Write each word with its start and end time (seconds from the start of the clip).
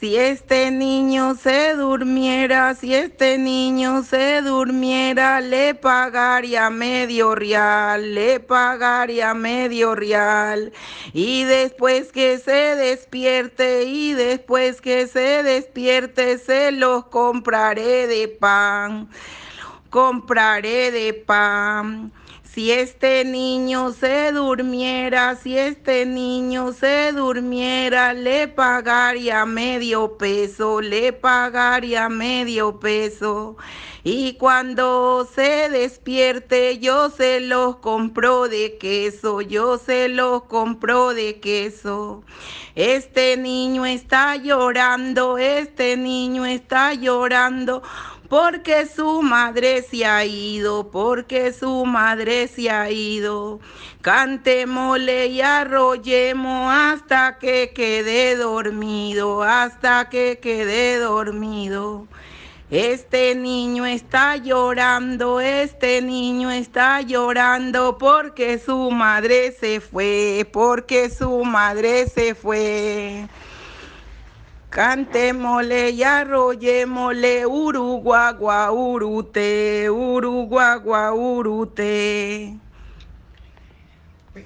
Si 0.00 0.16
este 0.16 0.70
niño 0.70 1.34
se 1.34 1.74
durmiera, 1.74 2.72
si 2.76 2.94
este 2.94 3.36
niño 3.36 4.04
se 4.04 4.42
durmiera, 4.42 5.40
le 5.40 5.74
pagaría 5.74 6.70
medio 6.70 7.34
real, 7.34 8.14
le 8.14 8.38
pagaría 8.38 9.34
medio 9.34 9.96
real. 9.96 10.72
Y 11.12 11.42
después 11.42 12.12
que 12.12 12.38
se 12.38 12.76
despierte, 12.76 13.86
y 13.86 14.12
después 14.12 14.80
que 14.80 15.08
se 15.08 15.42
despierte, 15.42 16.38
se 16.38 16.70
los 16.70 17.06
compraré 17.06 18.06
de 18.06 18.28
pan, 18.28 19.10
compraré 19.90 20.90
de 20.90 21.14
pan. 21.14 22.12
Si 22.42 22.72
este 22.72 23.24
niño 23.24 23.92
se 23.92 24.32
durmiera, 24.32 25.36
si 25.36 25.56
este 25.56 26.06
niño 26.06 26.72
se 26.72 27.12
durmiera, 27.12 28.14
le 28.14 28.48
pagaría 28.48 29.46
medio 29.46 30.18
peso, 30.18 30.80
le 30.80 31.12
pagaría 31.12 32.08
medio 32.08 32.80
peso. 32.80 33.56
Y 34.02 34.34
cuando 34.34 35.28
se 35.32 35.68
despierte, 35.68 36.78
yo 36.78 37.10
se 37.10 37.40
los 37.40 37.76
compro 37.76 38.48
de 38.48 38.76
queso, 38.78 39.40
yo 39.40 39.78
se 39.78 40.08
los 40.08 40.44
compro 40.44 41.14
de 41.14 41.38
queso. 41.40 42.24
Este 42.74 43.36
niño 43.36 43.86
está 43.86 44.36
llorando, 44.36 45.36
este 45.36 45.96
niño 45.96 46.46
está 46.46 46.94
llorando 46.94 47.82
porque 48.28 48.86
su 48.86 49.22
madre 49.22 49.82
se 49.82 50.04
ha 50.04 50.24
ido, 50.24 50.90
porque 50.90 51.52
su 51.52 51.86
madre 51.86 52.46
se 52.48 52.70
ha 52.70 52.90
ido. 52.90 53.60
Cantémosle 54.02 55.28
y 55.28 55.40
arrollemos 55.40 56.72
hasta 56.72 57.38
que 57.38 57.72
quede 57.74 58.36
dormido, 58.36 59.42
hasta 59.42 60.08
que 60.10 60.38
quede 60.40 60.98
dormido. 60.98 62.06
Este 62.70 63.34
niño 63.34 63.86
está 63.86 64.36
llorando, 64.36 65.40
este 65.40 66.02
niño 66.02 66.50
está 66.50 67.00
llorando 67.00 67.96
porque 67.96 68.58
su 68.58 68.90
madre 68.90 69.52
se 69.58 69.80
fue, 69.80 70.46
porque 70.52 71.08
su 71.08 71.44
madre 71.44 72.06
se 72.08 72.34
fue. 72.34 73.26
Cantémosle 74.78 75.90
y 75.90 76.04
arrollémosle 76.04 77.44
Uruguagua, 77.48 78.70
Urute, 78.70 79.90
Uruguagua, 79.90 81.12
Urute. 81.12 82.56
Pues. 84.32 84.44